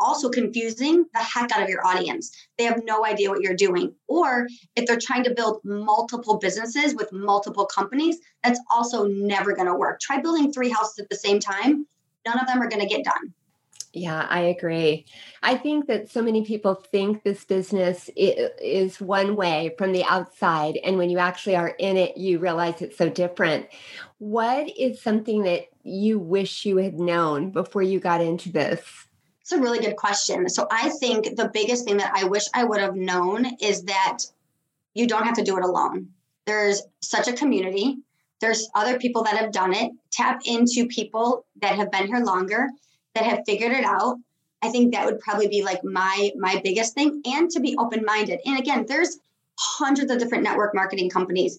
also 0.00 0.28
confusing 0.28 1.04
the 1.14 1.20
heck 1.20 1.50
out 1.52 1.62
of 1.62 1.68
your 1.68 1.86
audience. 1.86 2.30
They 2.56 2.64
have 2.64 2.82
no 2.84 3.04
idea 3.04 3.30
what 3.30 3.40
you're 3.40 3.54
doing. 3.54 3.94
Or 4.06 4.48
if 4.76 4.86
they're 4.86 4.98
trying 5.00 5.24
to 5.24 5.34
build 5.34 5.60
multiple 5.64 6.38
businesses 6.38 6.94
with 6.94 7.12
multiple 7.12 7.66
companies, 7.66 8.18
that's 8.42 8.60
also 8.70 9.06
never 9.06 9.54
going 9.54 9.68
to 9.68 9.74
work. 9.74 10.00
Try 10.00 10.20
building 10.20 10.52
three 10.52 10.70
houses 10.70 10.98
at 10.98 11.08
the 11.08 11.16
same 11.16 11.40
time. 11.40 11.86
None 12.26 12.38
of 12.38 12.46
them 12.46 12.60
are 12.60 12.68
going 12.68 12.82
to 12.82 12.88
get 12.88 13.04
done. 13.04 13.34
Yeah, 13.94 14.26
I 14.28 14.40
agree. 14.40 15.06
I 15.42 15.56
think 15.56 15.86
that 15.86 16.10
so 16.10 16.20
many 16.20 16.44
people 16.44 16.74
think 16.74 17.22
this 17.22 17.44
business 17.44 18.10
is 18.14 19.00
one 19.00 19.34
way 19.34 19.74
from 19.78 19.92
the 19.92 20.04
outside. 20.04 20.78
And 20.84 20.98
when 20.98 21.08
you 21.08 21.18
actually 21.18 21.56
are 21.56 21.68
in 21.68 21.96
it, 21.96 22.18
you 22.18 22.38
realize 22.38 22.82
it's 22.82 22.98
so 22.98 23.08
different. 23.08 23.66
What 24.18 24.68
is 24.78 25.00
something 25.00 25.44
that 25.44 25.68
you 25.84 26.18
wish 26.18 26.66
you 26.66 26.76
had 26.76 27.00
known 27.00 27.50
before 27.50 27.82
you 27.82 27.98
got 27.98 28.20
into 28.20 28.52
this? 28.52 29.06
It's 29.48 29.58
a 29.58 29.62
really 29.62 29.78
good 29.78 29.96
question. 29.96 30.46
So 30.50 30.66
I 30.70 30.90
think 30.90 31.36
the 31.36 31.48
biggest 31.48 31.86
thing 31.86 31.96
that 31.96 32.12
I 32.14 32.24
wish 32.24 32.44
I 32.52 32.64
would 32.64 32.82
have 32.82 32.94
known 32.94 33.46
is 33.62 33.82
that 33.84 34.18
you 34.92 35.06
don't 35.06 35.24
have 35.24 35.36
to 35.36 35.42
do 35.42 35.56
it 35.56 35.64
alone. 35.64 36.10
There's 36.44 36.82
such 37.00 37.28
a 37.28 37.32
community. 37.32 37.96
There's 38.42 38.68
other 38.74 38.98
people 38.98 39.22
that 39.22 39.38
have 39.38 39.50
done 39.50 39.72
it. 39.72 39.92
Tap 40.10 40.42
into 40.44 40.86
people 40.86 41.46
that 41.62 41.76
have 41.76 41.90
been 41.90 42.08
here 42.08 42.18
longer, 42.18 42.68
that 43.14 43.24
have 43.24 43.40
figured 43.46 43.72
it 43.72 43.84
out. 43.84 44.18
I 44.60 44.68
think 44.68 44.92
that 44.92 45.06
would 45.06 45.18
probably 45.20 45.48
be 45.48 45.62
like 45.64 45.82
my 45.82 46.30
my 46.36 46.60
biggest 46.62 46.92
thing 46.92 47.22
and 47.24 47.50
to 47.52 47.60
be 47.60 47.74
open-minded. 47.78 48.40
And 48.44 48.58
again, 48.58 48.84
there's 48.86 49.18
hundreds 49.58 50.12
of 50.12 50.18
different 50.18 50.44
network 50.44 50.74
marketing 50.74 51.08
companies. 51.08 51.58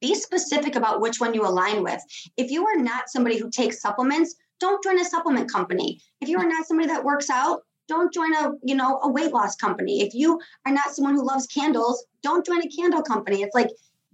Be 0.00 0.16
specific 0.16 0.74
about 0.74 1.00
which 1.00 1.20
one 1.20 1.32
you 1.32 1.46
align 1.46 1.84
with. 1.84 2.02
If 2.36 2.50
you 2.50 2.66
are 2.66 2.76
not 2.76 3.08
somebody 3.08 3.38
who 3.38 3.50
takes 3.50 3.80
supplements, 3.80 4.34
don't 4.60 4.82
join 4.82 4.98
a 4.98 5.04
supplement 5.04 5.50
company. 5.50 6.00
If 6.20 6.28
you 6.28 6.38
are 6.38 6.48
not 6.48 6.66
somebody 6.66 6.88
that 6.88 7.04
works 7.04 7.30
out, 7.30 7.62
don't 7.86 8.12
join 8.12 8.34
a 8.34 8.52
you 8.62 8.74
know 8.74 9.00
a 9.02 9.10
weight 9.10 9.32
loss 9.32 9.56
company. 9.56 10.02
If 10.02 10.14
you 10.14 10.40
are 10.66 10.72
not 10.72 10.90
someone 10.90 11.14
who 11.14 11.26
loves 11.26 11.46
candles, 11.46 12.04
don't 12.22 12.44
join 12.44 12.62
a 12.62 12.68
candle 12.68 13.02
company. 13.02 13.42
It's 13.42 13.54
like 13.54 13.70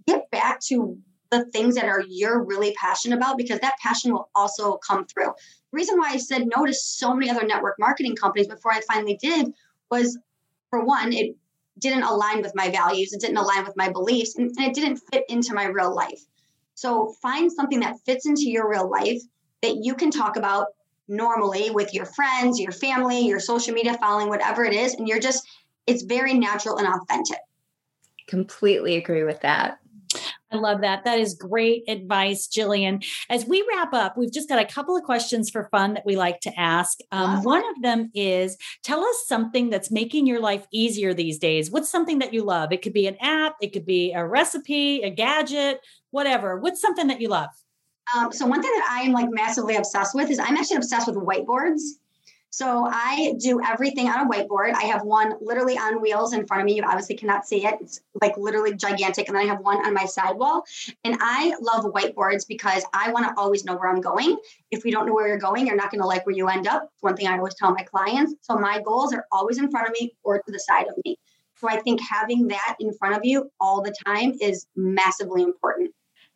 get 0.07 0.29
back 0.31 0.59
to 0.67 0.97
the 1.31 1.45
things 1.45 1.75
that 1.75 1.85
are 1.85 2.03
you're 2.07 2.43
really 2.43 2.73
passionate 2.79 3.17
about 3.17 3.37
because 3.37 3.59
that 3.59 3.75
passion 3.81 4.13
will 4.13 4.29
also 4.35 4.77
come 4.77 5.05
through. 5.05 5.33
The 5.71 5.77
reason 5.77 5.97
why 5.97 6.11
I 6.11 6.17
said 6.17 6.47
no 6.55 6.65
to 6.65 6.73
so 6.73 7.13
many 7.13 7.29
other 7.29 7.45
network 7.45 7.75
marketing 7.79 8.15
companies 8.15 8.47
before 8.47 8.71
I 8.71 8.81
finally 8.87 9.17
did 9.21 9.51
was 9.91 10.17
for 10.69 10.83
one, 10.83 11.11
it 11.11 11.35
didn't 11.79 12.03
align 12.03 12.41
with 12.41 12.53
my 12.55 12.69
values, 12.69 13.11
it 13.11 13.19
didn't 13.19 13.37
align 13.37 13.65
with 13.65 13.75
my 13.75 13.89
beliefs, 13.89 14.35
and, 14.35 14.49
and 14.57 14.67
it 14.67 14.73
didn't 14.73 14.97
fit 15.11 15.25
into 15.27 15.53
my 15.53 15.65
real 15.65 15.93
life. 15.93 16.21
So 16.75 17.13
find 17.21 17.51
something 17.51 17.81
that 17.81 17.99
fits 18.05 18.25
into 18.25 18.49
your 18.49 18.69
real 18.69 18.89
life 18.89 19.21
that 19.65 19.83
you 19.83 19.95
can 19.95 20.11
talk 20.11 20.37
about 20.37 20.67
normally 21.07 21.69
with 21.69 21.93
your 21.93 22.05
friends, 22.05 22.59
your 22.59 22.71
family, 22.71 23.19
your 23.21 23.39
social 23.39 23.73
media 23.73 23.97
following, 23.99 24.29
whatever 24.29 24.63
it 24.63 24.73
is. 24.73 24.93
And 24.93 25.07
you're 25.07 25.19
just, 25.19 25.47
it's 25.87 26.03
very 26.03 26.33
natural 26.33 26.77
and 26.77 26.87
authentic. 26.87 27.39
Completely 28.27 28.95
agree 28.95 29.23
with 29.23 29.41
that. 29.41 29.79
I 30.51 30.57
love 30.57 30.81
that. 30.81 31.03
That 31.03 31.19
is 31.19 31.33
great 31.33 31.83
advice, 31.87 32.47
Jillian. 32.47 33.05
As 33.29 33.45
we 33.45 33.67
wrap 33.73 33.93
up, 33.93 34.17
we've 34.17 34.31
just 34.31 34.47
got 34.47 34.61
a 34.61 34.65
couple 34.65 34.95
of 34.95 35.03
questions 35.03 35.49
for 35.49 35.67
fun 35.69 35.95
that 35.95 36.05
we 36.05 36.15
like 36.15 36.39
to 36.41 36.59
ask. 36.59 36.99
Um, 37.11 37.43
one 37.43 37.63
of 37.75 37.81
them 37.81 38.11
is 38.13 38.57
tell 38.81 39.03
us 39.03 39.23
something 39.27 39.69
that's 39.69 39.91
making 39.91 40.27
your 40.27 40.39
life 40.39 40.65
easier 40.71 41.13
these 41.13 41.39
days. 41.39 41.69
What's 41.71 41.89
something 41.89 42.19
that 42.19 42.33
you 42.33 42.43
love? 42.43 42.71
It 42.71 42.81
could 42.81 42.93
be 42.93 43.07
an 43.07 43.17
app, 43.19 43.55
it 43.61 43.73
could 43.73 43.85
be 43.85 44.13
a 44.13 44.25
recipe, 44.25 45.01
a 45.01 45.09
gadget, 45.09 45.81
whatever. 46.11 46.57
What's 46.57 46.79
something 46.79 47.07
that 47.07 47.19
you 47.19 47.27
love? 47.27 47.49
Um, 48.13 48.31
so 48.31 48.45
one 48.45 48.61
thing 48.61 48.71
that 48.71 48.87
I 48.89 49.01
am 49.03 49.13
like 49.13 49.29
massively 49.31 49.75
obsessed 49.75 50.13
with 50.13 50.29
is 50.29 50.39
I'm 50.39 50.57
actually 50.57 50.77
obsessed 50.77 51.07
with 51.07 51.15
whiteboards. 51.15 51.81
So 52.55 52.87
I 52.89 53.33
do 53.37 53.59
everything 53.61 54.07
on 54.07 54.25
a 54.25 54.29
whiteboard. 54.29 54.73
I 54.75 54.83
have 54.83 55.03
one 55.03 55.33
literally 55.41 55.77
on 55.77 56.01
wheels 56.01 56.31
in 56.31 56.47
front 56.47 56.61
of 56.61 56.65
me. 56.65 56.75
You 56.75 56.83
obviously 56.83 57.17
cannot 57.17 57.45
see 57.45 57.65
it. 57.65 57.75
It's 57.81 57.99
like 58.21 58.37
literally 58.37 58.73
gigantic. 58.73 59.27
And 59.27 59.35
then 59.35 59.43
I 59.43 59.47
have 59.47 59.59
one 59.59 59.85
on 59.85 59.93
my 59.93 60.05
sidewall. 60.05 60.63
And 61.03 61.17
I 61.19 61.53
love 61.59 61.83
whiteboards 61.83 62.47
because 62.47 62.85
I 62.93 63.11
want 63.11 63.27
to 63.27 63.33
always 63.37 63.65
know 63.65 63.75
where 63.75 63.89
I'm 63.89 63.99
going. 63.99 64.37
If 64.71 64.85
you 64.85 64.93
don't 64.93 65.05
know 65.05 65.13
where 65.13 65.27
you're 65.27 65.37
going, 65.37 65.67
you're 65.67 65.75
not 65.75 65.91
going 65.91 65.99
to 65.99 66.07
like 66.07 66.25
where 66.25 66.33
you 66.33 66.47
end 66.47 66.65
up. 66.65 66.83
It's 66.93 67.03
one 67.03 67.17
thing 67.17 67.27
I 67.27 67.37
always 67.37 67.55
tell 67.55 67.73
my 67.73 67.83
clients. 67.83 68.35
So 68.39 68.55
my 68.55 68.79
goals 68.79 69.13
are 69.13 69.25
always 69.33 69.57
in 69.57 69.69
front 69.69 69.89
of 69.89 69.93
me 69.99 70.15
or 70.23 70.37
to 70.37 70.51
the 70.51 70.59
side 70.59 70.87
of 70.87 70.95
me. 71.03 71.17
So 71.57 71.67
I 71.67 71.81
think 71.81 71.99
having 72.09 72.47
that 72.47 72.77
in 72.79 72.93
front 72.93 73.17
of 73.17 73.25
you 73.25 73.51
all 73.59 73.81
the 73.81 73.93
time 74.05 74.33
is 74.39 74.65
massively 74.77 75.43
important. 75.43 75.91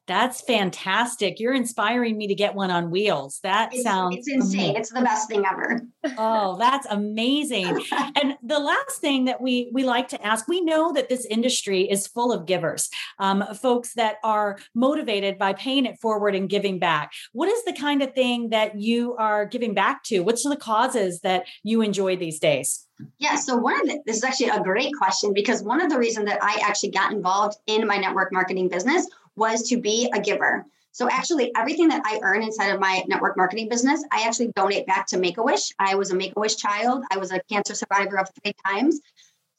That's 0.09 0.41
fantastic. 0.41 1.39
You're 1.39 1.53
inspiring 1.53 2.17
me 2.17 2.25
to 2.25 2.33
get 2.33 2.55
one 2.55 2.71
on 2.71 2.89
wheels. 2.89 3.39
That 3.43 3.71
it's, 3.71 3.83
sounds 3.83 4.17
it's 4.17 4.27
insane. 4.27 4.59
Amazing. 4.59 4.75
It's 4.77 4.89
the 4.91 5.01
best 5.01 5.29
thing 5.29 5.43
ever. 5.45 5.81
oh, 6.17 6.57
that's 6.59 6.87
amazing. 6.89 7.85
and 8.19 8.35
the 8.41 8.57
last 8.57 8.99
thing 9.01 9.25
that 9.25 9.39
we 9.39 9.69
we 9.71 9.83
like 9.83 10.07
to 10.07 10.25
ask, 10.25 10.47
we 10.47 10.61
know 10.61 10.91
that 10.93 11.09
this 11.09 11.27
industry 11.27 11.87
is 11.87 12.07
full 12.07 12.33
of 12.33 12.47
givers, 12.47 12.89
um, 13.19 13.43
folks 13.61 13.93
that 13.93 14.15
are 14.23 14.57
motivated 14.73 15.37
by 15.37 15.53
paying 15.53 15.85
it 15.85 15.99
forward 15.99 16.33
and 16.33 16.49
giving 16.49 16.79
back. 16.79 17.11
What 17.33 17.47
is 17.47 17.63
the 17.65 17.73
kind 17.73 18.01
of 18.01 18.15
thing 18.15 18.49
that 18.49 18.81
you 18.81 19.15
are 19.17 19.45
giving 19.45 19.75
back 19.75 20.01
to? 20.05 20.21
What's 20.21 20.43
the 20.43 20.57
causes 20.57 21.19
that 21.19 21.45
you 21.61 21.83
enjoy 21.83 22.17
these 22.17 22.39
days? 22.39 22.87
Yeah, 23.17 23.35
so 23.35 23.55
one 23.55 23.79
of 23.79 23.87
the, 23.87 24.01
this 24.05 24.17
is 24.17 24.23
actually 24.23 24.49
a 24.49 24.61
great 24.61 24.91
question 24.97 25.33
because 25.33 25.63
one 25.63 25.81
of 25.81 25.89
the 25.89 25.97
reasons 25.97 26.25
that 26.25 26.43
I 26.43 26.59
actually 26.63 26.91
got 26.91 27.13
involved 27.13 27.57
in 27.67 27.87
my 27.87 27.97
network 27.97 28.33
marketing 28.33 28.67
business 28.67 29.07
was 29.39 29.63
to 29.69 29.79
be 29.79 30.11
a 30.13 30.19
giver. 30.19 30.65
So 30.91 31.09
actually, 31.09 31.51
everything 31.55 31.87
that 31.89 32.01
I 32.05 32.19
earn 32.21 32.43
inside 32.43 32.69
of 32.69 32.79
my 32.79 33.03
network 33.07 33.37
marketing 33.37 33.69
business, 33.69 34.03
I 34.11 34.23
actually 34.27 34.51
donate 34.55 34.85
back 34.85 35.07
to 35.07 35.17
Make 35.17 35.37
a 35.37 35.43
Wish. 35.43 35.71
I 35.79 35.95
was 35.95 36.11
a 36.11 36.15
Make 36.15 36.33
a 36.35 36.39
Wish 36.39 36.57
child. 36.57 37.03
I 37.11 37.17
was 37.17 37.31
a 37.31 37.41
cancer 37.49 37.73
survivor 37.73 38.19
of 38.19 38.29
three 38.43 38.53
times. 38.65 38.99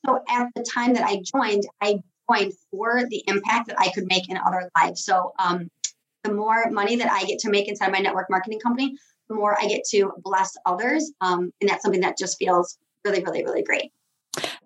So 0.07 0.23
at 0.29 0.49
the 0.55 0.63
time 0.63 0.95
that 0.95 1.05
I 1.05 1.23
joined, 1.35 1.65
I 1.81 2.01
joined 2.31 2.53
for 2.71 3.07
the 3.09 3.23
impact 3.27 3.69
that 3.69 3.81
I 3.81 3.91
could 3.91 4.07
make 4.07 4.29
in 4.29 4.37
other 4.37 4.71
lives. 4.77 5.05
So 5.05 5.33
um, 5.39 5.69
the 6.25 6.33
more 6.33 6.71
money 6.71 6.97
that 6.97 7.11
I 7.11 7.25
get 7.25 7.39
to 7.41 7.51
make 7.51 7.69
inside 7.69 7.93
my 7.93 8.01
network 8.01 8.29
marketing 8.29 8.61
company, 8.61 8.97
the 9.29 9.35
more 9.35 9.57
I 9.61 9.67
get 9.67 9.85
to 9.91 10.13
bless 10.19 10.57
others. 10.67 11.13
Um, 11.21 11.53
and 11.61 11.71
that's 11.71 11.83
something 11.83 12.03
that 12.03 12.19
just 12.19 12.39
feels 12.39 12.77
really, 13.05 13.23
really, 13.23 13.45
really 13.45 13.63
great. 13.63 13.93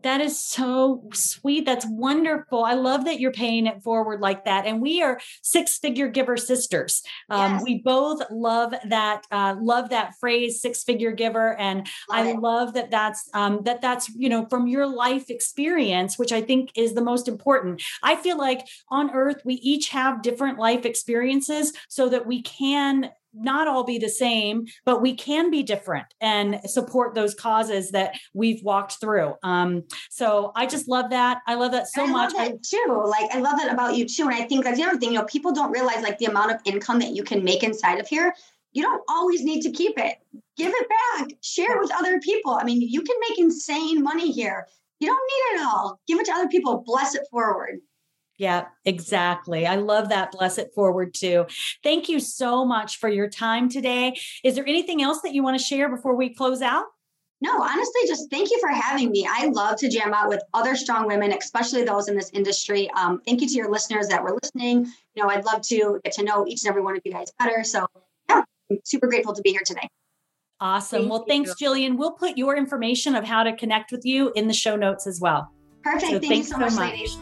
That 0.04 0.20
is 0.20 0.38
so 0.38 1.08
sweet. 1.14 1.64
That's 1.64 1.86
wonderful. 1.88 2.62
I 2.62 2.74
love 2.74 3.06
that 3.06 3.20
you're 3.20 3.32
paying 3.32 3.66
it 3.66 3.82
forward 3.82 4.20
like 4.20 4.44
that. 4.44 4.66
And 4.66 4.82
we 4.82 5.02
are 5.02 5.18
six 5.42 5.78
figure 5.78 6.08
giver 6.08 6.36
sisters. 6.36 7.02
Um, 7.30 7.54
yes. 7.54 7.62
We 7.64 7.78
both 7.82 8.22
love 8.30 8.74
that. 8.84 9.26
Uh, 9.30 9.56
love 9.58 9.88
that 9.90 10.14
phrase, 10.20 10.60
six 10.60 10.84
figure 10.84 11.12
giver. 11.12 11.58
And 11.58 11.86
love 12.10 12.26
I 12.26 12.30
it. 12.30 12.38
love 12.38 12.74
that. 12.74 12.90
That's 12.90 13.30
um, 13.32 13.62
that. 13.64 13.80
That's 13.80 14.10
you 14.10 14.28
know 14.28 14.46
from 14.50 14.68
your 14.68 14.86
life 14.86 15.30
experience, 15.30 16.18
which 16.18 16.32
I 16.32 16.42
think 16.42 16.70
is 16.76 16.92
the 16.92 17.02
most 17.02 17.26
important. 17.26 17.82
I 18.02 18.16
feel 18.16 18.36
like 18.36 18.66
on 18.90 19.10
Earth 19.10 19.40
we 19.44 19.54
each 19.54 19.88
have 19.88 20.22
different 20.22 20.58
life 20.58 20.84
experiences, 20.84 21.72
so 21.88 22.10
that 22.10 22.26
we 22.26 22.42
can 22.42 23.10
not 23.34 23.68
all 23.68 23.84
be 23.84 23.98
the 23.98 24.08
same, 24.08 24.66
but 24.84 25.02
we 25.02 25.14
can 25.14 25.50
be 25.50 25.62
different 25.62 26.06
and 26.20 26.60
support 26.64 27.14
those 27.14 27.34
causes 27.34 27.90
that 27.90 28.14
we've 28.32 28.62
walked 28.62 29.00
through. 29.00 29.34
Um, 29.42 29.84
so 30.10 30.52
I 30.54 30.66
just 30.66 30.88
love 30.88 31.10
that. 31.10 31.42
I 31.46 31.54
love 31.54 31.72
that 31.72 31.88
so 31.88 32.04
I 32.04 32.06
much. 32.06 32.34
Love 32.34 32.48
that 32.48 32.62
too. 32.62 33.04
Like 33.06 33.30
I 33.34 33.40
love 33.40 33.58
that 33.58 33.72
about 33.72 33.96
you 33.96 34.06
too. 34.06 34.24
And 34.24 34.34
I 34.34 34.42
think 34.42 34.64
that's 34.64 34.78
the 34.78 34.84
other 34.84 34.98
thing, 34.98 35.12
you 35.12 35.18
know, 35.18 35.24
people 35.24 35.52
don't 35.52 35.72
realize 35.72 36.02
like 36.02 36.18
the 36.18 36.26
amount 36.26 36.52
of 36.52 36.60
income 36.64 36.98
that 37.00 37.14
you 37.14 37.24
can 37.24 37.44
make 37.44 37.62
inside 37.62 37.98
of 37.98 38.08
here. 38.08 38.34
You 38.72 38.82
don't 38.82 39.02
always 39.08 39.44
need 39.44 39.62
to 39.62 39.70
keep 39.70 39.98
it. 39.98 40.16
Give 40.56 40.72
it 40.74 40.88
back. 40.88 41.28
Share 41.42 41.76
it 41.76 41.80
with 41.80 41.92
other 41.94 42.18
people. 42.20 42.52
I 42.60 42.64
mean, 42.64 42.80
you 42.80 43.02
can 43.02 43.16
make 43.28 43.38
insane 43.38 44.02
money 44.02 44.32
here. 44.32 44.66
You 45.00 45.08
don't 45.08 45.16
need 45.16 45.60
it 45.60 45.66
all. 45.66 46.00
Give 46.06 46.18
it 46.18 46.26
to 46.26 46.32
other 46.32 46.48
people. 46.48 46.82
Bless 46.84 47.14
it 47.14 47.22
forward. 47.30 47.80
Yeah, 48.36 48.66
exactly. 48.84 49.66
I 49.66 49.76
love 49.76 50.08
that. 50.08 50.32
Bless 50.32 50.58
it 50.58 50.72
forward 50.74 51.14
too. 51.14 51.46
Thank 51.82 52.08
you 52.08 52.18
so 52.18 52.64
much 52.64 52.98
for 52.98 53.08
your 53.08 53.28
time 53.28 53.68
today. 53.68 54.16
Is 54.42 54.56
there 54.56 54.66
anything 54.66 55.02
else 55.02 55.20
that 55.22 55.34
you 55.34 55.42
want 55.42 55.58
to 55.58 55.64
share 55.64 55.88
before 55.88 56.16
we 56.16 56.34
close 56.34 56.60
out? 56.60 56.84
No, 57.40 57.62
honestly, 57.62 58.00
just 58.06 58.30
thank 58.30 58.50
you 58.50 58.58
for 58.58 58.70
having 58.70 59.10
me. 59.10 59.28
I 59.30 59.48
love 59.48 59.76
to 59.78 59.90
jam 59.90 60.14
out 60.14 60.28
with 60.28 60.40
other 60.54 60.76
strong 60.76 61.06
women, 61.06 61.32
especially 61.32 61.84
those 61.84 62.08
in 62.08 62.16
this 62.16 62.30
industry. 62.32 62.90
Um, 62.92 63.20
thank 63.26 63.40
you 63.42 63.48
to 63.48 63.54
your 63.54 63.70
listeners 63.70 64.08
that 64.08 64.22
were 64.22 64.36
listening. 64.42 64.86
You 65.14 65.22
know, 65.22 65.28
I'd 65.28 65.44
love 65.44 65.60
to 65.62 66.00
get 66.04 66.14
to 66.14 66.24
know 66.24 66.46
each 66.46 66.62
and 66.62 66.70
every 66.70 66.82
one 66.82 66.96
of 66.96 67.02
you 67.04 67.12
guys 67.12 67.32
better. 67.38 67.62
So, 67.62 67.86
yeah, 68.30 68.44
I'm 68.70 68.78
super 68.84 69.08
grateful 69.08 69.34
to 69.34 69.42
be 69.42 69.50
here 69.50 69.62
today. 69.64 69.88
Awesome. 70.58 71.00
Thank 71.00 71.10
well, 71.10 71.20
you. 71.20 71.26
thanks, 71.28 71.54
Jillian. 71.60 71.98
We'll 71.98 72.12
put 72.12 72.38
your 72.38 72.56
information 72.56 73.14
of 73.14 73.24
how 73.24 73.42
to 73.42 73.54
connect 73.54 73.92
with 73.92 74.06
you 74.06 74.32
in 74.34 74.48
the 74.48 74.54
show 74.54 74.76
notes 74.76 75.06
as 75.06 75.20
well. 75.20 75.52
Perfect. 75.82 76.12
So 76.12 76.20
Thank 76.20 76.36
you 76.36 76.44
so 76.44 76.56
much, 76.56 76.72
much, 76.72 76.92
ladies. 76.92 77.18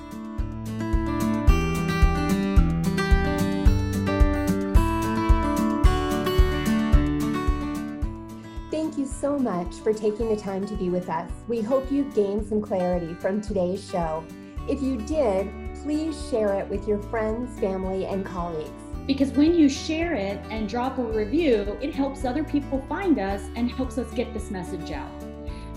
Much 9.42 9.75
for 9.76 9.92
taking 9.92 10.28
the 10.28 10.37
time 10.37 10.66
to 10.66 10.76
be 10.76 10.88
with 10.88 11.08
us. 11.08 11.30
We 11.49 11.61
hope 11.61 11.90
you 11.90 12.04
gained 12.14 12.46
some 12.46 12.62
clarity 12.62 13.14
from 13.14 13.40
today's 13.40 13.84
show. 13.84 14.25
If 14.68 14.80
you 14.80 14.96
did, 14.99 15.50
please 15.82 16.16
share 16.30 16.54
it 16.54 16.68
with 16.68 16.87
your 16.87 17.02
friends, 17.02 17.58
family, 17.58 18.06
and 18.06 18.25
colleagues. 18.25 18.70
Because 19.06 19.32
when 19.32 19.54
you 19.54 19.68
share 19.68 20.14
it 20.14 20.40
and 20.50 20.68
drop 20.68 20.99
a 20.99 21.02
review, 21.02 21.76
it 21.82 21.92
helps 21.92 22.25
other 22.25 22.44
people 22.44 22.80
find 22.88 23.18
us 23.18 23.42
and 23.56 23.68
helps 23.68 23.99
us 23.99 24.12
get 24.14 24.32
this 24.32 24.52
message 24.52 24.92
out. 24.92 25.11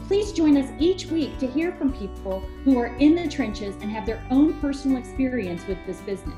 Please 0.08 0.32
join 0.32 0.56
us 0.58 0.70
each 0.78 1.08
week 1.08 1.36
to 1.40 1.48
hear 1.48 1.72
from 1.72 1.92
people 1.92 2.42
who 2.64 2.78
are 2.78 2.96
in 2.98 3.16
the 3.16 3.28
trenches 3.28 3.76
and 3.82 3.90
have 3.90 4.06
their 4.06 4.24
own 4.30 4.54
personal 4.62 4.98
experience 4.98 5.66
with 5.66 5.80
this 5.88 6.02
business. 6.02 6.36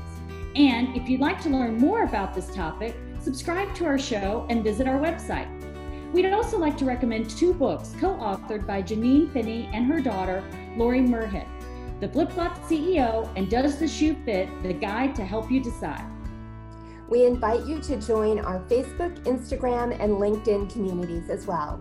And 0.56 0.96
if 0.96 1.06
you'd 1.06 1.20
like 1.20 1.42
to 1.42 1.50
learn 1.50 1.76
more 1.76 2.04
about 2.04 2.32
this 2.32 2.52
topic, 2.54 2.96
subscribe 3.20 3.74
to 3.74 3.84
our 3.84 3.98
show 3.98 4.46
and 4.48 4.64
visit 4.64 4.88
our 4.88 4.98
website. 4.98 5.57
We'd 6.12 6.26
also 6.26 6.58
like 6.58 6.76
to 6.78 6.86
recommend 6.86 7.28
two 7.28 7.52
books 7.52 7.94
co 8.00 8.14
authored 8.14 8.66
by 8.66 8.82
Janine 8.82 9.30
Finney 9.32 9.68
and 9.74 9.86
her 9.86 10.00
daughter, 10.00 10.42
Lori 10.76 11.00
Merhit 11.00 11.46
The 12.00 12.08
Flip 12.08 12.32
Flop 12.32 12.58
CEO 12.60 13.30
and 13.36 13.50
Does 13.50 13.78
the 13.78 13.86
Shoe 13.86 14.16
Fit? 14.24 14.48
The 14.62 14.72
Guide 14.72 15.14
to 15.16 15.24
Help 15.24 15.50
You 15.50 15.62
Decide. 15.62 16.04
We 17.08 17.26
invite 17.26 17.66
you 17.66 17.78
to 17.80 18.00
join 18.00 18.38
our 18.38 18.60
Facebook, 18.60 19.18
Instagram, 19.24 19.98
and 20.00 20.12
LinkedIn 20.12 20.72
communities 20.72 21.30
as 21.30 21.46
well. 21.46 21.80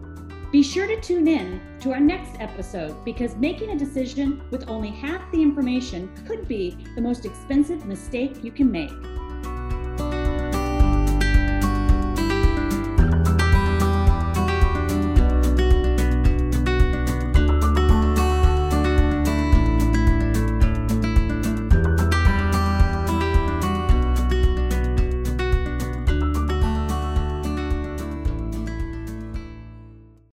Be 0.52 0.64
sure 0.64 0.88
to 0.88 1.00
tune 1.02 1.28
in 1.28 1.62
to 1.82 1.92
our 1.92 2.00
next 2.00 2.40
episode 2.40 3.04
because 3.04 3.36
making 3.36 3.72
a 3.72 3.78
decision 3.78 4.42
with 4.52 4.70
only 4.70 4.90
half 4.90 5.30
the 5.32 5.42
information 5.42 6.10
could 6.26 6.48
be 6.48 6.78
the 6.96 7.02
most 7.02 7.26
expensive 7.26 7.86
mistake 7.86 8.44
you 8.44 8.52
can 8.52 8.72
make. 8.72 8.92